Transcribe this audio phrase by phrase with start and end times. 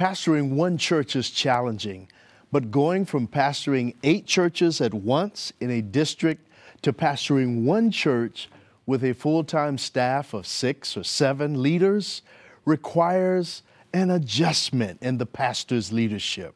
[0.00, 2.08] Pastoring one church is challenging,
[2.50, 6.48] but going from pastoring eight churches at once in a district
[6.80, 8.48] to pastoring one church
[8.86, 12.22] with a full time staff of six or seven leaders
[12.64, 16.54] requires an adjustment in the pastor's leadership.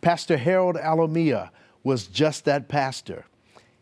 [0.00, 1.50] Pastor Harold Alomia
[1.84, 3.24] was just that pastor.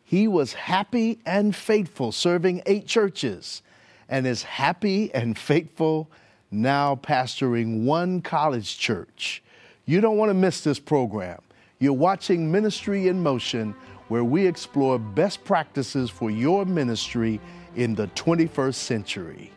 [0.04, 3.62] He was happy and faithful serving eight churches
[4.06, 6.10] and is happy and faithful
[6.50, 9.42] now pastoring one college church.
[9.84, 11.40] You don't want to miss this program.
[11.78, 13.74] You're watching Ministry in Motion,
[14.08, 17.40] where we explore best practices for your ministry
[17.76, 19.52] in the 21st century.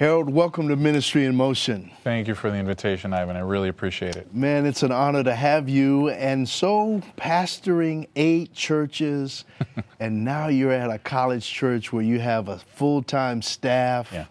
[0.00, 1.90] Harold, welcome to Ministry in Motion.
[2.02, 3.36] Thank you for the invitation, Ivan.
[3.36, 4.34] I really appreciate it.
[4.34, 6.08] Man, it's an honor to have you.
[6.08, 9.44] And so, pastoring eight churches,
[10.00, 14.10] and now you're at a college church where you have a full time staff.
[14.10, 14.24] Yeah.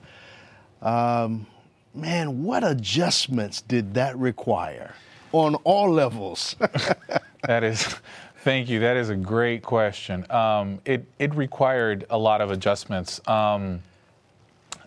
[0.81, 1.45] Um,
[1.93, 4.95] man, what adjustments did that require
[5.33, 6.55] on all levels?
[7.43, 7.95] that is.
[8.43, 8.79] Thank you.
[8.79, 10.25] That is a great question.
[10.31, 13.21] Um, it, it required a lot of adjustments.
[13.27, 13.83] Um,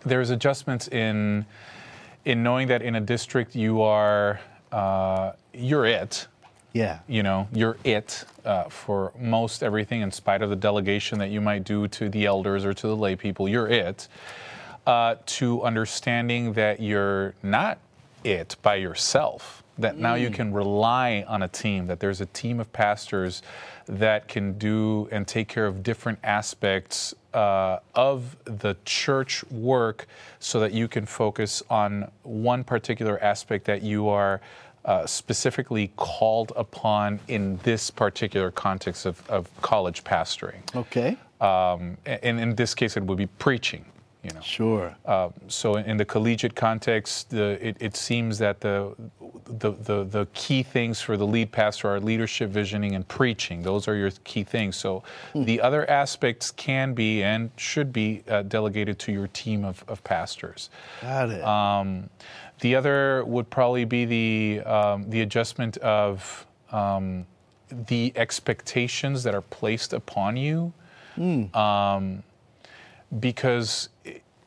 [0.05, 1.47] there's adjustments in
[2.25, 6.27] in knowing that in a district you are uh, you're it.
[6.73, 7.01] Yeah.
[7.07, 11.41] You know, you're it uh, for most everything, in spite of the delegation that you
[11.41, 13.49] might do to the elders or to the lay people.
[13.49, 14.09] You're it.
[14.87, 17.79] Uh, to understanding that you're not
[18.25, 19.63] it by yourself.
[19.79, 19.99] That mm.
[19.99, 20.35] now you mm.
[20.35, 21.87] can rely on a team.
[21.87, 23.43] That there's a team of pastors
[23.87, 30.07] that can do and take care of different aspects uh, of the church work
[30.39, 34.41] so that you can focus on one particular aspect that you are
[34.85, 40.61] uh, specifically called upon in this particular context of, of college pastoring.
[40.75, 41.17] Okay.
[41.41, 43.85] Um, and in this case, it would be preaching.
[44.23, 44.41] You know.
[44.41, 44.95] Sure.
[45.05, 48.95] Uh, so in the collegiate context, the, it, it, seems that the,
[49.47, 53.63] the, the, the, key things for the lead pastor are leadership, visioning, and preaching.
[53.63, 54.77] Those are your key things.
[54.77, 55.03] So
[55.33, 55.43] hmm.
[55.43, 60.05] the other aspects can be and should be uh, delegated to your team of, of
[60.05, 60.71] pastors.
[61.01, 61.43] Got it.
[61.43, 62.09] Um,
[62.61, 67.27] the other would probably be the, um, the adjustment of um,
[67.89, 70.73] the expectations that are placed upon you.
[71.19, 72.23] Mm
[73.21, 73.89] because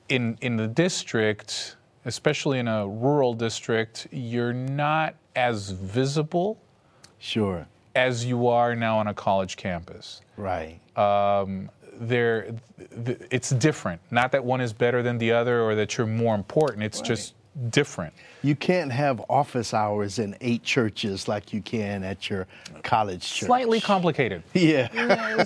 [0.09, 6.59] in in the district, especially in a rural district, you're not as visible.
[7.19, 7.67] Sure.
[7.95, 10.21] As you are now on a college campus.
[10.37, 10.79] Right.
[10.97, 12.53] Um, there,
[13.05, 14.01] th- it's different.
[14.11, 16.83] Not that one is better than the other or that you're more important.
[16.83, 17.07] It's right.
[17.07, 17.35] just
[17.69, 18.13] different.
[18.43, 22.47] You can't have office hours in eight churches like you can at your
[22.83, 23.47] college church.
[23.47, 24.43] Slightly complicated.
[24.53, 25.45] Yeah.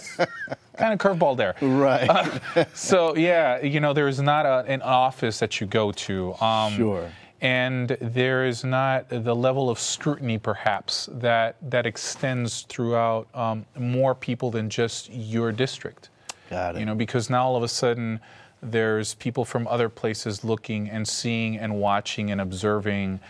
[0.80, 1.56] Kind of curveball there.
[1.62, 2.10] Right.
[2.10, 6.34] Uh, so yeah, you know, there is not a, an office that you go to.
[6.42, 7.12] Um, sure.
[7.42, 14.14] And there is not the level of scrutiny, perhaps, that that extends throughout um, more
[14.14, 16.10] people than just your district.
[16.50, 16.80] Got it.
[16.80, 18.20] You know, because now all of a sudden
[18.62, 23.22] there's people from other places looking and seeing and watching and observing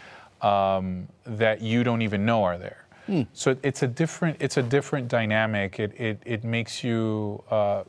[0.41, 2.85] um, that you don't even know are there.
[3.09, 3.27] Mm.
[3.33, 5.79] So it's a different it's a different dynamic.
[5.79, 7.83] It it, it makes you uh,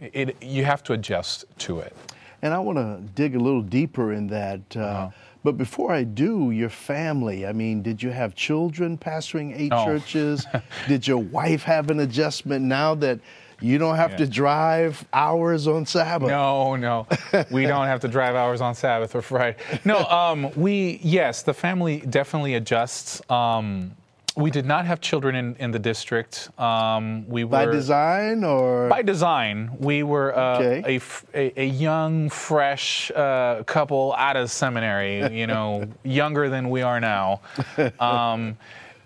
[0.00, 1.94] it you have to adjust to it.
[2.42, 4.60] And I want to dig a little deeper in that.
[4.76, 5.10] Uh, uh-huh.
[5.44, 10.46] But before I do, your family, I mean, did you have children pastoring eight churches?
[10.88, 13.20] did your wife have an adjustment now that
[13.60, 14.16] you don't have yeah.
[14.18, 16.28] to drive hours on Sabbath?
[16.28, 17.06] No, no.
[17.50, 19.58] we don't have to drive hours on Sabbath or Friday.
[19.84, 23.22] No, um, we, yes, the family definitely adjusts.
[23.30, 23.94] Um,
[24.36, 26.50] we did not have children in, in the district.
[26.58, 29.70] Um, we were by design or by design.
[29.78, 30.98] We were uh, okay.
[31.34, 35.32] a, a, a, young, fresh uh, couple out of seminary.
[35.38, 37.40] You know, younger than we are now.
[38.00, 38.56] Um,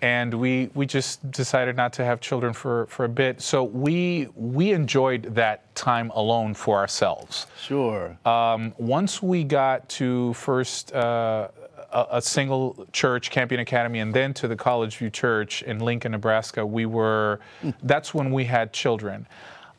[0.01, 3.41] and we we just decided not to have children for, for a bit.
[3.41, 7.47] So we we enjoyed that time alone for ourselves.
[7.61, 8.17] Sure.
[8.25, 11.49] Um, once we got to first uh,
[11.91, 16.11] a, a, single church, Campion Academy, and then to the College View Church in Lincoln,
[16.11, 17.39] Nebraska, we were,
[17.83, 19.27] that's when we had children.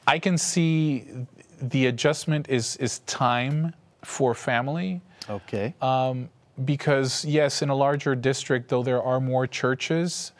[0.06, 1.06] I can see
[1.60, 5.00] the adjustment is, is time for family.
[5.28, 5.74] Okay.
[5.80, 6.28] Um,
[6.64, 10.32] because, yes, in a larger district, though there are more churches,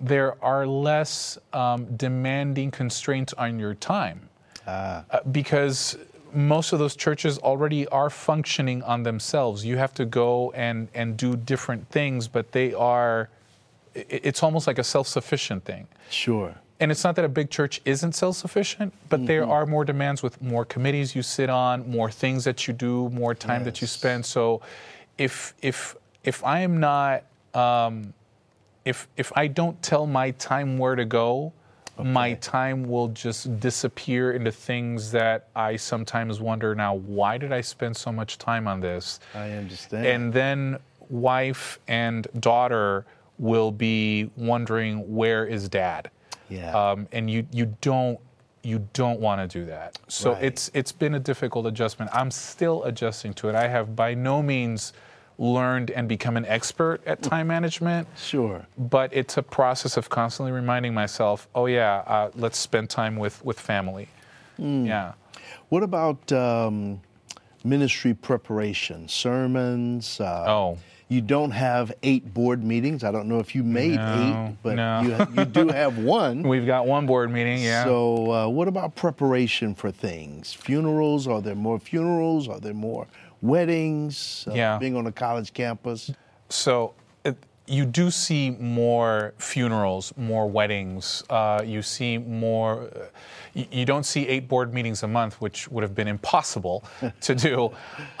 [0.00, 4.28] there are less um, demanding constraints on your time.
[4.66, 5.04] Ah.
[5.10, 5.96] Uh, because
[6.36, 9.64] most of those churches already are functioning on themselves.
[9.64, 13.30] You have to go and, and do different things, but they are,
[13.94, 15.88] it's almost like a self sufficient thing.
[16.10, 16.54] Sure.
[16.78, 19.26] And it's not that a big church isn't self sufficient, but mm-hmm.
[19.26, 23.08] there are more demands with more committees you sit on, more things that you do,
[23.10, 23.64] more time yes.
[23.64, 24.26] that you spend.
[24.26, 24.60] So
[25.16, 27.24] if, if, if I am not,
[27.54, 28.12] um,
[28.84, 31.54] if, if I don't tell my time where to go,
[31.98, 32.08] Okay.
[32.08, 37.62] my time will just disappear into things that I sometimes wonder now, why did I
[37.62, 39.18] spend so much time on this?
[39.34, 40.06] I understand.
[40.06, 40.78] And then
[41.08, 43.06] wife and daughter
[43.38, 46.10] will be wondering, where is dad?
[46.50, 46.76] Yeah.
[46.76, 48.18] Um, and you, you don't
[48.62, 49.96] you don't want to do that.
[50.08, 50.42] So right.
[50.42, 52.10] it's it's been a difficult adjustment.
[52.12, 53.54] I'm still adjusting to it.
[53.54, 54.92] I have by no means
[55.38, 58.08] learned and become an expert at time management.
[58.16, 58.66] Sure.
[58.78, 63.44] But it's a process of constantly reminding myself, oh yeah, uh, let's spend time with
[63.44, 64.08] with family.
[64.58, 64.86] Mm.
[64.86, 65.12] Yeah.
[65.68, 67.00] What about um,
[67.64, 70.20] ministry preparation, sermons?
[70.20, 70.78] Uh, oh.
[71.08, 73.04] You don't have eight board meetings.
[73.04, 75.02] I don't know if you made no, eight, but no.
[75.02, 76.42] you, you do have one.
[76.42, 77.84] We've got one board meeting, yeah.
[77.84, 80.52] So, uh, what about preparation for things?
[80.52, 81.28] Funerals?
[81.28, 82.48] Are there more funerals?
[82.48, 83.06] Are there more
[83.42, 84.78] weddings, uh, yeah.
[84.78, 86.10] being on a college campus?
[86.48, 86.94] So
[87.24, 87.36] it,
[87.66, 91.22] you do see more funerals, more weddings.
[91.28, 92.90] Uh, you see more.
[92.94, 93.06] Uh,
[93.54, 96.84] you, you, don't see eight board meetings a month, which would have been impossible
[97.20, 97.70] to do.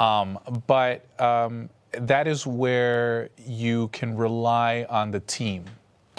[0.00, 5.64] Um, but um, that is where you can rely on the team.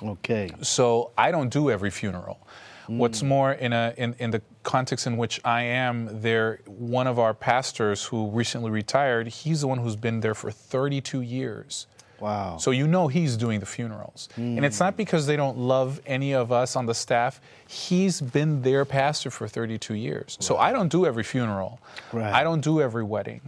[0.01, 0.51] Okay.
[0.61, 2.39] So I don't do every funeral.
[2.87, 2.97] Mm.
[2.97, 7.17] What's more, in a in, in the context in which I am, there one of
[7.17, 11.87] our pastors who recently retired, he's the one who's been there for 32 years.
[12.19, 12.57] Wow.
[12.57, 14.27] So you know he's doing the funerals.
[14.35, 14.57] Mm.
[14.57, 17.39] And it's not because they don't love any of us on the staff.
[17.67, 20.37] He's been their pastor for 32 years.
[20.37, 20.45] Wow.
[20.45, 21.79] So I don't do every funeral.
[22.11, 22.33] Right.
[22.33, 23.39] I don't do every wedding.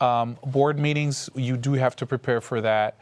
[0.00, 2.96] Um, board meetings, you do have to prepare for that.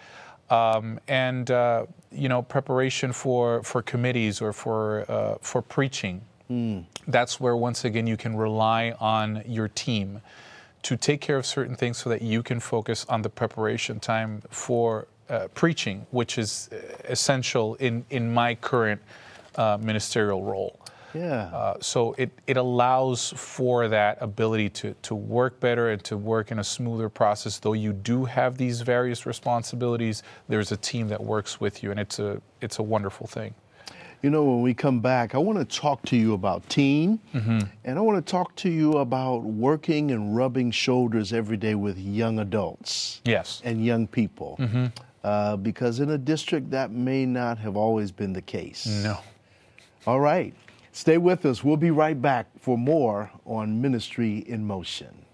[0.51, 6.21] Um, and uh, you know preparation for for committees or for uh, for preaching.
[6.53, 6.85] Mm.
[7.09, 10.21] That's where once again you can rely on your team
[10.83, 14.43] to take care of certain things so that you can focus on the preparation time
[14.51, 16.77] for uh, preaching, which is uh,
[17.09, 19.01] essential in in my current
[19.57, 20.79] uh, ministerial role.
[21.15, 21.45] Yeah.
[21.53, 26.51] Uh, so it, it allows for that ability to, to work better and to work
[26.51, 27.59] in a smoother process.
[27.59, 32.01] Though you do have these various responsibilities, there's a team that works with you, and
[32.01, 33.55] it's a, it's a wonderful thing.
[34.23, 37.59] You know, when we come back, I want to talk to you about team, mm-hmm.
[37.85, 41.99] and I want to talk to you about working and rubbing shoulders every day with
[41.99, 43.21] young adults.
[43.25, 43.61] Yes.
[43.65, 44.57] And young people.
[44.61, 44.87] Mm-hmm.
[45.25, 48.87] Uh, because in a district that may not have always been the case.
[48.87, 49.19] No.
[50.07, 50.55] All right.
[50.93, 51.65] Stay with us.
[51.65, 55.25] We'll be right back for more on Ministry in Motion.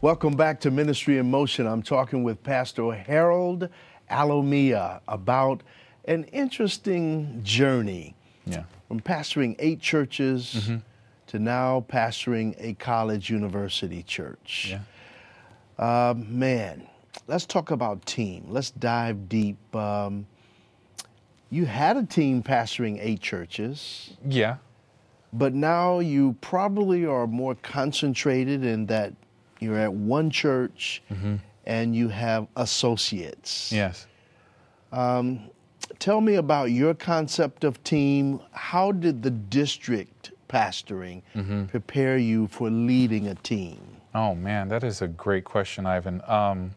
[0.00, 1.66] Welcome back to Ministry in Motion.
[1.66, 3.68] I'm talking with Pastor Harold
[4.08, 5.64] Alomia about
[6.04, 8.14] an interesting journey
[8.46, 8.62] yeah.
[8.86, 10.76] from pastoring eight churches mm-hmm.
[11.26, 14.68] to now pastoring a college university church.
[14.70, 14.80] Yeah.
[15.84, 16.86] Uh, man,
[17.26, 18.44] let's talk about team.
[18.48, 19.58] Let's dive deep.
[19.74, 20.28] Um,
[21.50, 24.16] you had a team pastoring eight churches.
[24.24, 24.58] Yeah.
[25.32, 29.12] But now you probably are more concentrated in that
[29.60, 31.36] you're at one church mm-hmm.
[31.66, 33.72] and you have associates.
[33.72, 34.06] Yes.
[34.92, 35.50] Um,
[35.98, 38.40] tell me about your concept of team.
[38.52, 41.66] How did the district pastoring mm-hmm.
[41.66, 43.80] prepare you for leading a team?
[44.14, 46.22] Oh man, that is a great question, Ivan.
[46.26, 46.70] Um,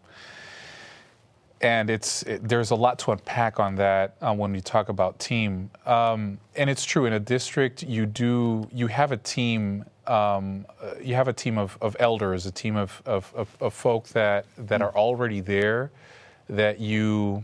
[1.62, 5.20] and it's it, there's a lot to unpack on that uh, when we talk about
[5.20, 5.70] team.
[5.86, 10.94] Um, and it's true in a district you do you have a team um, uh,
[11.02, 14.46] you have a team of, of elders, a team of, of, of, of folk that
[14.58, 15.92] that are already there
[16.50, 17.44] that you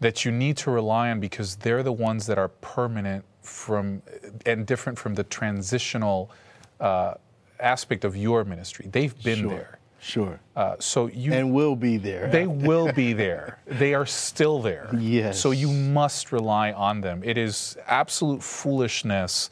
[0.00, 4.02] that you need to rely on because they're the ones that are permanent from
[4.46, 6.30] and different from the transitional.
[6.80, 7.14] Uh,
[7.60, 8.86] aspect of your ministry.
[8.90, 9.78] They've been sure, there.
[10.00, 10.40] Sure.
[10.54, 12.28] Uh, so you and will be there.
[12.28, 13.58] They will be there.
[13.66, 14.90] They are still there.
[14.98, 15.40] Yes.
[15.40, 17.22] So you must rely on them.
[17.24, 19.50] It is absolute foolishness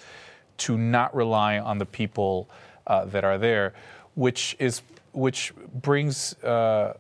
[0.59, 2.49] to not rely on the people
[2.87, 3.75] uh, that are there,
[4.15, 4.83] which is
[5.13, 6.97] which brings uh,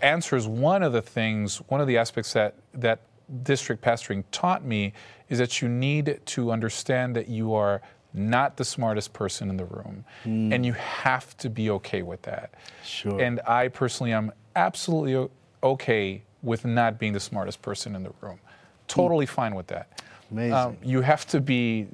[0.00, 3.00] answers one of the things, one of the aspects that that
[3.42, 4.92] district pastoring taught me
[5.28, 7.80] is that you need to understand that you are
[8.14, 10.04] not the smartest person in the room.
[10.24, 10.52] Mm.
[10.52, 12.52] And you have to be okay with that.
[12.84, 13.18] Sure.
[13.18, 15.30] And I personally am absolutely
[15.62, 18.38] okay with not being the smartest person in the room.
[18.86, 20.02] Totally fine with that.
[20.30, 20.52] Amazing.
[20.52, 21.86] Um, you have to be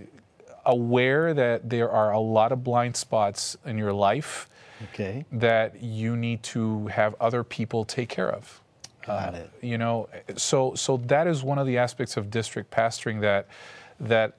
[0.69, 4.49] aware that there are a lot of blind spots in your life
[4.85, 5.25] okay.
[5.33, 8.61] that you need to have other people take care of.
[9.05, 9.51] Got uh, it.
[9.63, 13.49] You know, so so that is one of the aspects of district pastoring that
[13.99, 14.35] that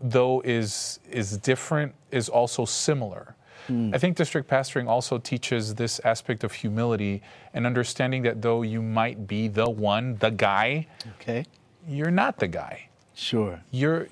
[0.00, 3.34] though is is different is also similar.
[3.66, 3.90] Hmm.
[3.94, 8.80] I think district pastoring also teaches this aspect of humility and understanding that though you
[8.82, 11.46] might be the one, the guy, Okay.
[11.88, 12.88] you're not the guy.
[13.14, 13.62] Sure.
[13.70, 14.08] You're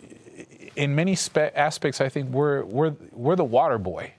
[0.76, 2.00] in many spe- aspects.
[2.00, 4.12] I think we're we're we're the water boy.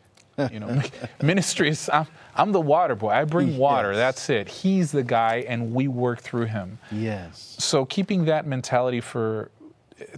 [0.51, 0.81] You know,
[1.21, 3.09] ministry is I'm, I'm the water boy.
[3.09, 3.89] I bring water.
[3.89, 3.97] Yes.
[3.97, 4.47] That's it.
[4.47, 6.79] He's the guy, and we work through him.
[6.91, 7.55] Yes.
[7.59, 9.51] So keeping that mentality for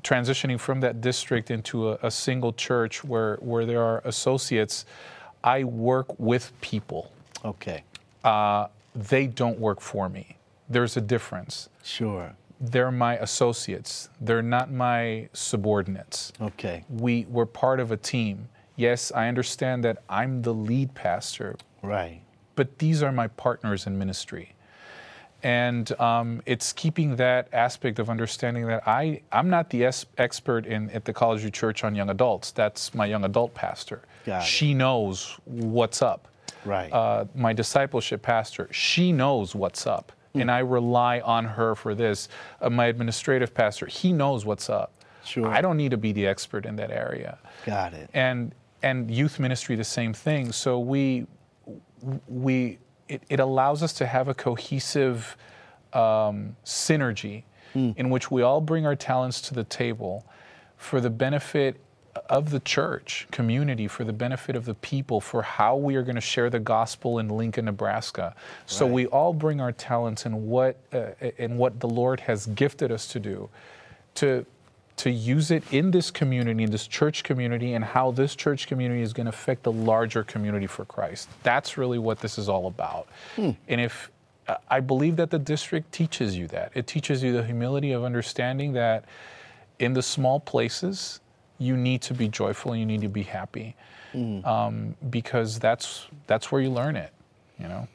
[0.02, 4.86] transitioning from that district into a, a single church where where there are associates,
[5.44, 7.12] I work with people.
[7.44, 7.84] Okay.
[8.24, 10.38] Uh, they don't work for me.
[10.70, 11.70] There's a difference.
[11.84, 12.34] Sure.
[12.62, 14.10] They're my associates.
[14.22, 16.32] They're not my subordinates.
[16.40, 16.84] Okay.
[16.90, 18.48] We we're part of a team.
[18.78, 22.22] Yes, I understand that I'm the lead pastor, Right.
[22.56, 24.54] but these are my partners in ministry.
[25.44, 30.66] And um, it's keeping that aspect of understanding that I, I'm not the es- expert
[30.66, 32.52] in, at the College View Church on young adults.
[32.52, 34.02] That's my young adult pastor.
[34.26, 34.46] Got it.
[34.46, 36.28] she knows what's up.
[36.66, 36.92] Right.
[36.92, 40.12] Uh, my discipleship pastor, she knows what's up.
[40.36, 40.42] Hmm.
[40.42, 42.28] And I rely on her for this.
[42.62, 44.92] Uh, my administrative pastor, he knows what's up.
[45.24, 45.48] Sure.
[45.48, 48.10] I don't need to be the expert in that area Got it.
[48.14, 51.26] and and youth ministry the same thing so we
[52.28, 52.78] we
[53.10, 55.36] it, it allows us to have a cohesive
[55.94, 60.26] um, synergy in which we all bring our talents to the table
[60.78, 61.76] for the benefit
[62.30, 66.16] of the church community for the benefit of the people for how we are going
[66.16, 70.78] to share the gospel in Lincoln Nebraska so we all bring our talents and what
[70.94, 71.08] uh,
[71.38, 73.50] and what the Lord has gifted us to do
[74.16, 74.46] to
[74.98, 79.02] to use it in this community, in this church community, and how this church community
[79.02, 81.28] is going to affect the larger community for Christ.
[81.44, 83.08] That's really what this is all about.
[83.68, 84.10] And if
[84.70, 88.74] I believe that the district teaches you that, it teaches you the humility of understanding
[88.74, 89.06] that
[89.80, 91.20] in the small places,
[91.58, 93.76] you need to be joyful and you need to be happy,
[94.44, 97.12] um, because that's that's where you learn it.
[97.60, 97.88] You know.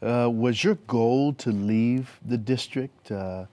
[0.00, 3.10] Uh, was your goal to leave the district?
[3.10, 3.46] Uh,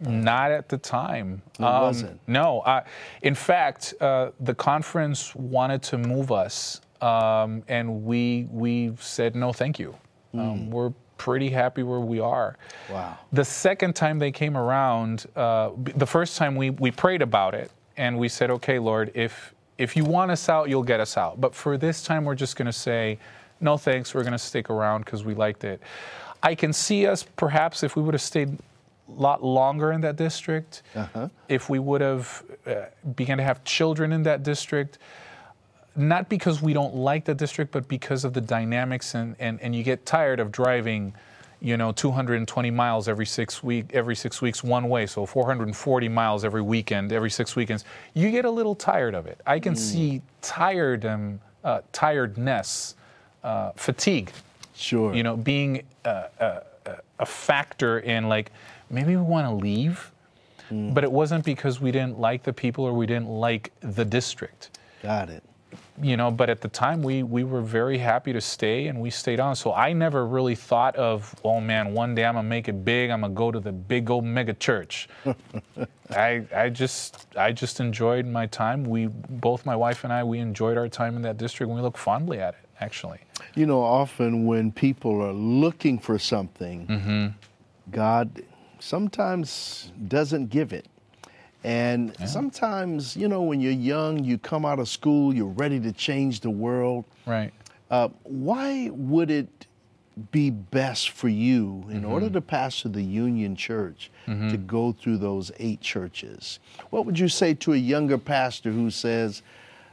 [0.00, 1.42] Not at the time.
[1.58, 2.20] It wasn't?
[2.28, 2.62] No.
[2.64, 2.82] I,
[3.22, 9.52] in fact, uh, the conference wanted to move us, um, and we we said no,
[9.52, 9.94] thank you.
[10.34, 12.58] Um, we're pretty happy where we are.
[12.90, 13.16] Wow.
[13.32, 17.70] The second time they came around, uh, the first time we we prayed about it,
[17.96, 21.40] and we said, okay, Lord, if if you want us out, you'll get us out.
[21.40, 23.18] But for this time, we're just going to say,
[23.60, 24.14] no, thanks.
[24.14, 25.82] We're going to stick around because we liked it.
[26.42, 28.48] I can see us perhaps if we would have stayed
[29.08, 30.82] a lot longer in that district,
[31.48, 32.86] if we would have uh,
[33.16, 34.98] began to have children in that district,
[35.94, 39.74] not because we don't like the district, but because of the dynamics and, and, and
[39.74, 41.14] you get tired of driving,
[41.66, 46.44] you know, 220 miles every six week every six weeks one way, so 440 miles
[46.44, 47.84] every weekend, every six weekends.
[48.14, 49.40] You get a little tired of it.
[49.44, 52.94] I can see tired um, uh, tiredness,
[53.42, 54.30] uh, fatigue
[54.76, 55.12] Sure.
[55.12, 56.62] you know, being a, a,
[57.18, 58.52] a factor in like
[58.88, 60.12] maybe we want to leave,
[60.70, 64.78] but it wasn't because we didn't like the people or we didn't like the district.
[65.02, 65.42] Got it.
[66.00, 69.10] You know, but at the time we we were very happy to stay and we
[69.10, 69.56] stayed on.
[69.56, 73.10] So I never really thought of, oh man, one day I'm gonna make it big.
[73.10, 75.08] I'm gonna go to the big old mega church.
[76.10, 78.84] I I just I just enjoyed my time.
[78.84, 81.82] We both my wife and I we enjoyed our time in that district and we
[81.82, 83.20] look fondly at it actually.
[83.54, 87.26] You know, often when people are looking for something, Mm-hmm.
[87.90, 88.42] God
[88.78, 90.86] sometimes doesn't give it.
[91.66, 95.90] And sometimes, you know, when you're young, you come out of school, you're ready to
[95.92, 97.04] change the world.
[97.26, 97.52] Right.
[97.90, 99.66] Uh, why would it
[100.30, 102.12] be best for you, in Mm-hmm.
[102.12, 106.60] order to pastor the Union Church, to go through those eight churches?
[106.90, 109.42] What would you say to a younger pastor who says,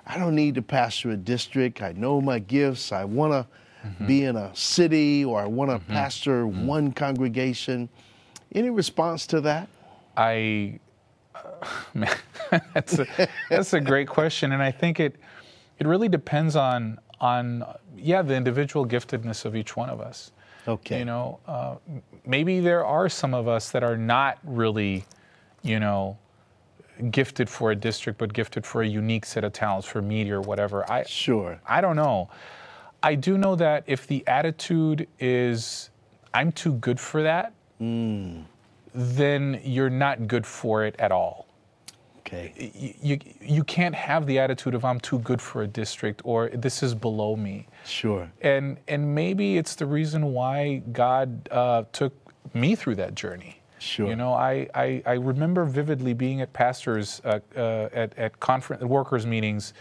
[0.06, 3.48] I don't need to pastor a district, I know my gifts, I want to
[3.84, 4.08] Mm-hmm.
[4.08, 7.90] be in a city, or I want to pastor one congregation?
[8.56, 9.68] Any response to that?
[10.16, 10.80] I,
[11.94, 12.16] man,
[12.74, 13.08] that's a,
[13.50, 15.16] that's a great question, and I think it
[15.80, 17.64] it really depends on on
[17.98, 20.32] yeah the individual giftedness of each one of us.
[20.68, 21.00] Okay.
[21.00, 21.76] You know, uh,
[22.26, 25.06] maybe there are some of us that are not really,
[25.62, 26.18] you know,
[27.12, 30.42] gifted for a district, but gifted for a unique set of talents for media or
[30.42, 30.90] whatever.
[30.90, 31.60] I Sure.
[31.68, 32.30] I don't know.
[33.02, 35.90] I do know that if the attitude is,
[36.34, 37.52] I'm too good for that,
[38.94, 41.43] then you're not good for it at all.
[42.26, 42.98] Okay.
[43.02, 46.82] You, you, can't have the attitude of I'm too good for a district or this
[46.82, 47.68] is below me.
[47.86, 48.32] Sure.
[48.42, 52.14] And, and maybe it's the reason why God uh, took
[52.54, 53.60] me through that journey.
[53.84, 54.08] Sure.
[54.08, 58.82] You know, I, I, I remember vividly being at pastors uh, uh, at at conference
[58.82, 59.74] workers meetings,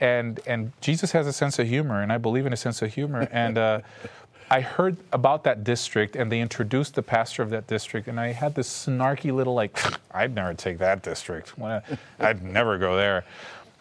[0.00, 2.94] and and Jesus has a sense of humor, and I believe in a sense of
[2.94, 3.28] humor.
[3.32, 3.80] And uh,
[4.52, 8.32] I heard about that district, and they introduced the pastor of that district, and I
[8.32, 9.82] had this snarky little like,
[10.14, 11.54] I'd never take that district.
[12.20, 13.24] I'd never go there.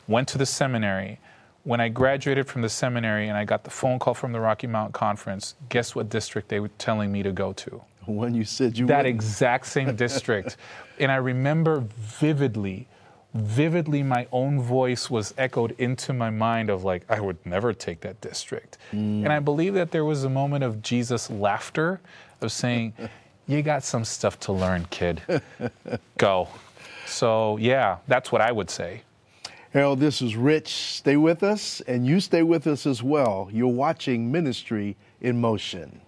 [0.08, 1.20] Went to the seminary.
[1.66, 4.66] When I graduated from the seminary and I got the phone call from the Rocky
[4.66, 7.82] Mountain Conference, guess what district they were telling me to go to?
[8.06, 10.56] When you said you that wouldn't- exact same district.
[11.00, 12.88] and I remember vividly,
[13.34, 18.02] vividly, my own voice was echoed into my mind of like, I would never take
[18.02, 18.78] that district.
[18.92, 19.24] Mm.
[19.24, 22.02] And I believe that there was a moment of Jesus' laughter
[22.42, 22.94] of saying,
[23.48, 25.22] You got some stuff to learn, kid.
[26.18, 26.48] Go.
[27.06, 29.02] So, yeah, that's what I would say.
[29.74, 30.70] Harold, this is Rich.
[30.70, 33.50] Stay with us, and you stay with us as well.
[33.52, 36.00] You're watching Ministry in Motion.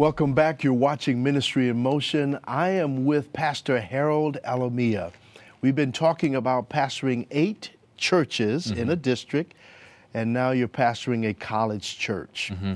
[0.00, 0.64] Welcome back.
[0.64, 2.38] You're watching Ministry in Motion.
[2.44, 5.12] I am with Pastor Harold Alomia.
[5.60, 9.02] We've been talking about pastoring eight churches in a mm-hmm.
[9.02, 9.52] district,
[10.14, 12.50] and now you're pastoring a college church.
[12.50, 12.72] Mm-hmm.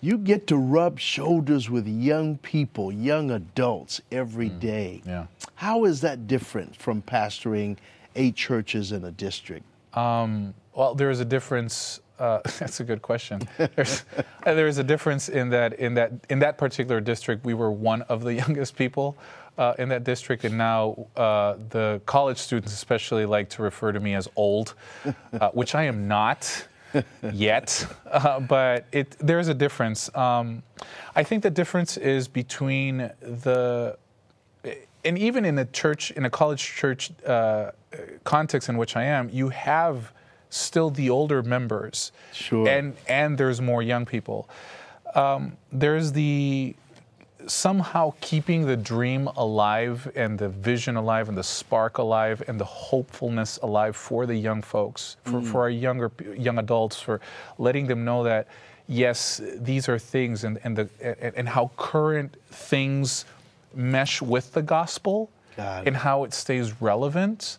[0.00, 4.60] You get to rub shoulders with young people, young adults every mm.
[4.60, 5.02] day.
[5.04, 5.26] Yeah.
[5.56, 7.78] How is that different from pastoring
[8.14, 9.64] eight churches in a district?
[9.94, 11.98] Um, well, there is a difference.
[12.20, 13.40] Uh, that's a good question.
[13.56, 14.22] There's, uh,
[14.54, 18.02] there is a difference in that in that in that particular district, we were one
[18.02, 19.16] of the youngest people
[19.56, 24.00] uh, in that district, and now uh, the college students especially like to refer to
[24.00, 24.74] me as old,
[25.40, 26.68] uh, which I am not
[27.32, 27.86] yet.
[28.10, 30.14] Uh, but it there's a difference.
[30.14, 30.62] Um,
[31.16, 33.96] I think the difference is between the
[35.02, 37.10] and even in a church, in a college church
[38.24, 40.12] context in which I am, you have
[40.50, 42.68] still the older members, Sure.
[42.68, 44.48] and and there's more young people.
[45.14, 46.74] Um, there's the
[47.46, 52.64] somehow keeping the dream alive and the vision alive and the spark alive and the
[52.66, 57.18] hopefulness alive for the young folks, for, for our younger young adults, for
[57.58, 58.46] letting them know that
[58.88, 63.24] yes, these are things and, and the and, and how current things
[63.74, 65.30] mesh with the gospel
[65.86, 67.58] and how it stays relevant.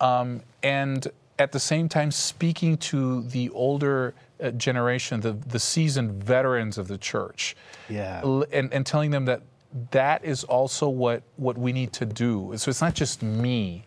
[0.00, 1.06] Um, and
[1.38, 6.88] at the same time speaking to the older uh, generation, the, the seasoned veterans of
[6.88, 7.56] the church,
[7.88, 8.22] Yeah.
[8.52, 9.42] And, and telling them that
[9.90, 12.52] that is also what, what we need to do.
[12.56, 13.84] So it's not just me.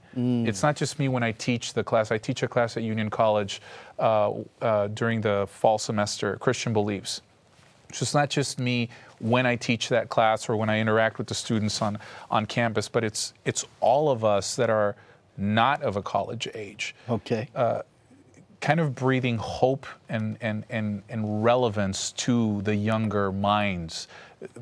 [0.47, 2.11] It's not just me when I teach the class.
[2.11, 3.61] I teach a class at Union College
[3.97, 7.21] uh, uh, during the fall semester, Christian Beliefs.
[7.93, 11.27] So it's not just me when I teach that class or when I interact with
[11.27, 11.97] the students on,
[12.29, 14.95] on campus, but it's, it's all of us that are
[15.41, 17.47] not of a college age, Okay.
[17.55, 17.81] Uh,
[18.61, 24.07] kind of breathing hope and, and, and, and relevance to the younger minds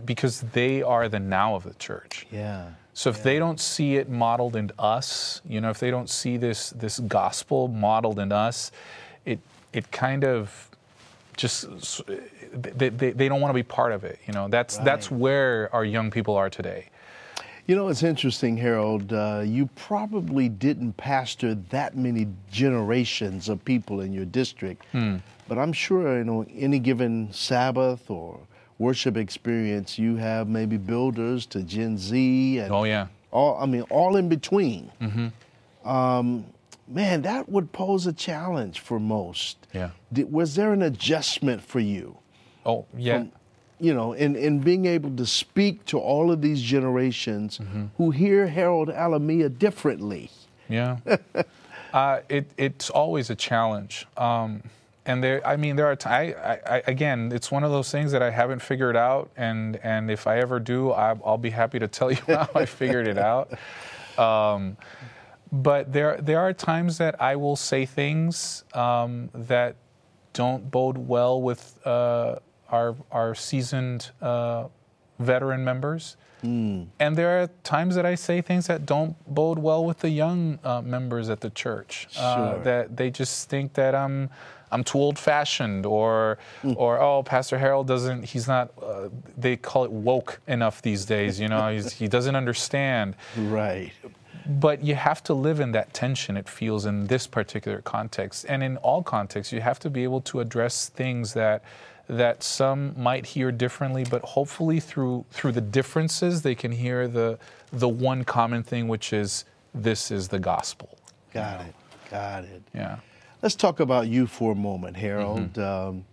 [0.05, 2.25] because they are the now of the church.
[2.31, 2.71] yeah.
[2.93, 6.35] So if they don't see it modeled in us, you know, if they don't see
[6.35, 8.71] this this gospel modeled in us,
[9.23, 9.39] it
[9.71, 10.69] it kind of
[11.37, 12.01] just
[12.51, 14.19] they, they, they don't want to be part of it.
[14.27, 16.89] You know, that's that's where our young people are today.
[17.69, 19.13] You know, it's interesting, Harold.
[19.13, 24.87] Uh, you probably didn't pastor that many generations of people in your district,
[25.47, 28.39] but I'm sure, you know, any given Sabbath or
[28.79, 33.05] worship experience, you have maybe builders to Gen Z and Oh yeah.
[33.29, 33.55] all.
[33.61, 34.91] I mean, all in between.
[35.85, 36.45] Um,
[36.87, 39.67] man, that would pose a challenge for most.
[39.75, 39.91] Yeah.
[40.11, 42.17] Did, was there an adjustment for you?
[42.65, 43.25] Oh yeah.
[43.79, 47.59] You know, in, in being able to speak to all of these generations
[47.97, 50.29] who hear Harold Alomia differently.
[50.67, 50.97] Yeah.
[51.93, 54.05] uh, it, it's always a challenge.
[54.17, 54.63] Um,
[55.05, 58.11] and there, I mean, there are, ti- I, I, again, it's one of those things
[58.11, 59.31] that I haven't figured out.
[59.35, 62.65] And, and if I ever do, I, I'll be happy to tell you how I
[62.65, 63.51] figured it out.
[64.19, 64.77] Um,
[65.51, 69.75] but there, there are times that I will say things um, that
[70.33, 72.35] don't bode well with uh,
[72.71, 74.65] our, our seasoned uh,
[75.19, 76.17] veteran members.
[76.41, 80.57] And there are times that I say things that don't bode well with the young
[80.63, 82.07] uh, members at the church.
[82.17, 84.29] Uh, that they just think that I'm
[84.71, 86.37] I'm too old-fashioned, or
[86.75, 88.23] or oh, Pastor Harold doesn't.
[88.23, 88.71] He's not.
[88.81, 91.41] Uh, they call it woke enough these days.
[91.41, 93.15] You know, he's, he doesn't understand.
[93.35, 93.91] Right.
[94.49, 98.45] but you have to live in that tension, it feels, in this particular context.
[98.49, 101.63] And in all contexts, you have to be able to address things that
[102.09, 107.37] that some might hear differently, but hopefully through through the differences they can hear the
[107.71, 110.97] the one common thing, which is this is the gospel.
[111.33, 111.75] Got it.
[112.09, 112.63] Got it.
[112.73, 112.97] Yeah.
[113.41, 115.53] Let's talk about you for a moment, Harold.
[115.53, 115.61] Mm-hmm.
[115.89, 116.05] Um,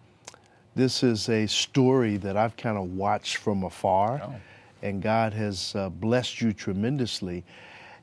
[0.75, 4.35] this is a story that I've kind of watched from afar, Oh.
[4.83, 7.43] and God has uh, blessed you tremendously.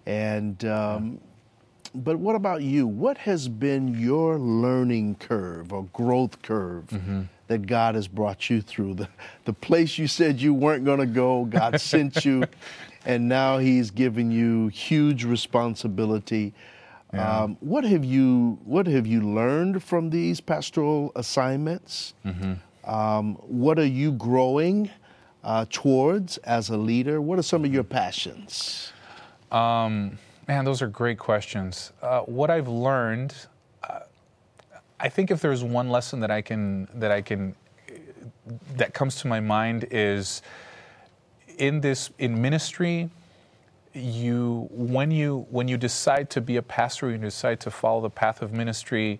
[0.07, 1.19] And um,
[1.93, 2.87] but what about you?
[2.87, 7.21] What has been your learning curve or growth curve Mm-hmm.
[7.53, 8.95] That God has brought you through?
[8.95, 9.07] The
[9.45, 12.45] the place you said you weren't going to go, God sent you,
[13.05, 16.53] and now He's given you huge responsibility.
[17.13, 22.15] Um, what have you What have you learned from these pastoral assignments?
[22.85, 24.89] Um, what are you growing
[25.43, 27.21] uh, towards as a leader?
[27.21, 28.91] What are some of your passions?
[29.51, 31.93] Um, man, those are great questions.
[32.01, 33.35] Uh, what I've learned,
[35.03, 37.55] I think if there's one lesson that I can that I can
[38.77, 40.41] that comes to my mind is
[41.57, 43.09] in this in ministry
[43.93, 48.09] you when you when you decide to be a pastor you decide to follow the
[48.09, 49.19] path of ministry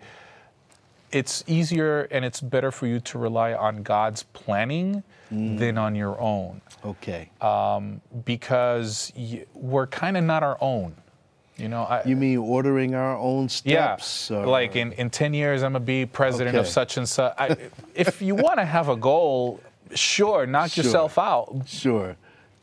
[1.12, 6.19] it's easier and it's better for you to rely on God's planning than on your
[6.22, 7.30] own Okay.
[7.41, 10.96] um, because y- we're kind of not our own.
[11.58, 14.32] You know, I, you mean ordering our own yeah, steps?
[14.32, 17.34] or- like in, in 10 years, I'm going to be president of such and such.
[17.38, 17.56] I,
[17.94, 19.60] if you want to have a goal,
[19.94, 20.84] sure, knock Sure.
[20.84, 21.62] yourself out.
[21.68, 22.16] Sure.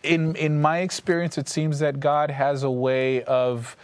[0.03, 3.76] In, in my experience, it seems that God has a way of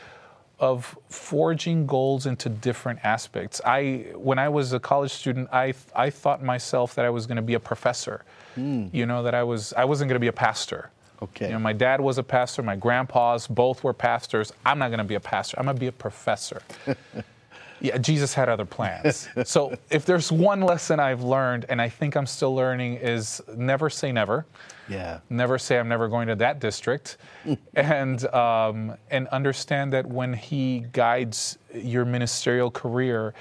[0.58, 3.60] of forging goals into different aspects.
[3.62, 7.36] I when I was a college student, I I thought myself that I was going
[7.36, 8.24] to be a professor.
[8.54, 8.86] Hmm.
[8.90, 10.88] You know that I was I wasn't going to be a pastor.
[11.22, 11.46] Okay.
[11.46, 14.52] You know, my dad was a pastor, my grandpas both were pastors.
[14.64, 15.58] I'm not going to be a pastor.
[15.58, 16.62] I'm going to be a professor.
[17.80, 19.28] yeah, Jesus had other plans.
[19.44, 23.88] so if there's one lesson I've learned, and I think I'm still learning, is never
[23.90, 24.46] say never
[24.88, 25.20] Yeah.
[25.30, 27.16] never say I'm never going to that district,
[27.74, 33.34] and um, and understand that when He guides your ministerial career,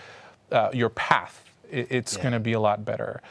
[0.52, 2.24] uh, your path, it, it's Yeah.
[2.24, 3.22] going to be a lot better.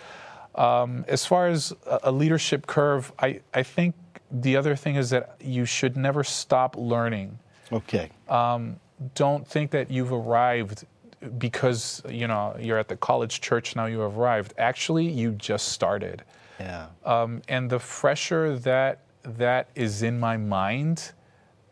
[0.54, 3.94] Um, as far as a, a leadership curve, I, I think
[4.34, 7.38] the other thing is that you should never stop learning.
[7.72, 8.10] Okay.
[8.28, 8.80] Um,
[9.14, 10.84] don't think that you've arrived
[11.38, 14.54] because you know you're at the college church now you have arrived.
[14.58, 16.22] Actually, you just started.
[16.60, 16.86] yeah.
[17.04, 21.12] Um, and the fresher that that is in my mind,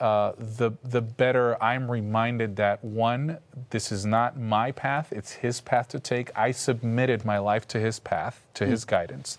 [0.00, 3.38] uh, the the better I'm reminded that one,
[3.70, 6.30] this is not my path; it's His path to take.
[6.36, 9.38] I submitted my life to His path, to His guidance,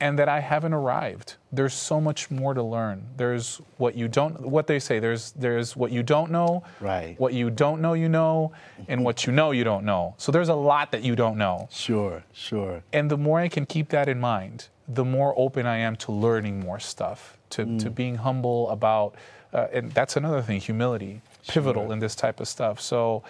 [0.00, 1.34] and that I haven't arrived.
[1.50, 3.04] There's so much more to learn.
[3.16, 5.00] There's what you don't, what they say.
[5.00, 7.18] There's there's what you don't know, Right.
[7.18, 8.52] What you don't know, you know,
[8.86, 10.14] and what you know, you don't know.
[10.18, 11.68] So there's a lot that you don't know.
[11.70, 12.22] Sure.
[12.32, 12.82] Sure.
[12.92, 16.12] And the more I can keep that in mind, the more open I am to
[16.12, 19.14] learning more stuff, to, to being humble about,
[19.52, 22.80] uh, and that's another thing, humility, pivotal in this type of stuff.
[22.80, 23.22] So,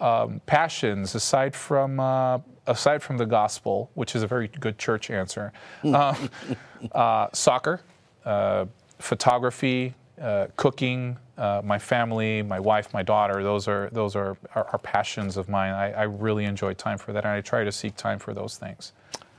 [0.00, 5.10] um, passions aside from uh, aside from the gospel, which is a very good church
[5.10, 5.52] answer,
[5.84, 6.14] uh,
[6.92, 7.80] uh, soccer,
[8.24, 8.66] uh,
[8.98, 11.16] photography, uh, cooking.
[11.38, 15.48] Uh, my family, my wife, my daughter, those are those are, are, are passions of
[15.48, 15.72] mine.
[15.72, 18.58] I, I really enjoy time for that, and I try to seek time for those
[18.58, 18.92] things.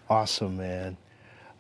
[0.10, 0.98] Awesome, man.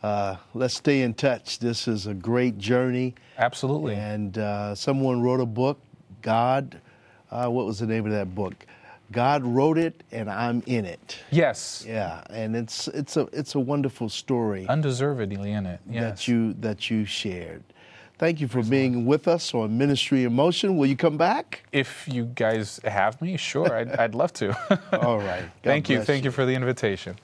[0.03, 1.59] Uh, let's stay in touch.
[1.59, 3.15] This is a great journey.
[3.37, 3.95] Absolutely.
[3.95, 5.79] And uh, someone wrote a book,
[6.21, 6.81] God,
[7.31, 8.65] uh, what was the name of that book?
[9.13, 11.17] God wrote it, and I'm in it.
[11.31, 11.85] yes.
[11.87, 15.79] Yeah, and it's it's a it's a wonderful story Undeservedly in it.
[15.89, 16.03] Yes.
[16.03, 17.63] that you that you shared.
[18.19, 20.77] Thank you for being with us on Ministry in Motion.
[20.77, 21.63] Will you come back?
[21.71, 24.55] if you guys have me, sure, I'd, I'd love to.
[25.01, 25.43] All right.
[25.63, 26.01] Thank you.
[26.03, 27.17] Thank you for the invitation.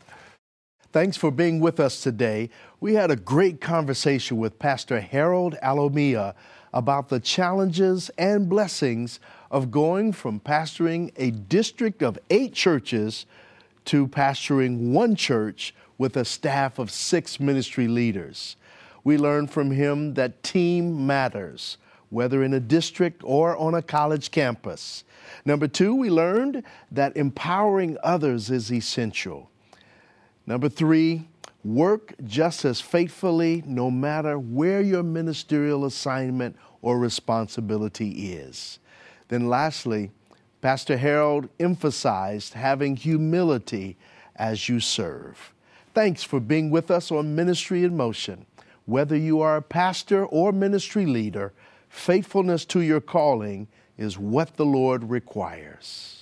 [0.91, 2.49] Thanks for being with us today.
[2.79, 6.33] We had a great conversation with Pastor Harold Alomia
[6.73, 9.19] about the challenges and blessings
[9.51, 13.25] of going from pastoring a district of eight churches
[13.85, 18.55] to pastoring one church with a staff of six ministry leaders.
[19.03, 21.77] We learned from him that team matters,
[22.09, 25.03] whether in a district or on a college campus.
[25.45, 29.49] Number two, we learned that empowering others is essential.
[30.45, 31.27] Number three,
[31.63, 38.79] work just as faithfully no matter where your ministerial assignment or responsibility is.
[39.29, 40.11] Then, lastly,
[40.61, 43.97] Pastor Harold emphasized having humility
[44.35, 45.53] as you serve.
[45.93, 48.45] Thanks for being with us on Ministry in Motion.
[48.85, 51.53] Whether you are a pastor or ministry leader,
[51.87, 56.18] faithfulness to your calling is what the Lord requires.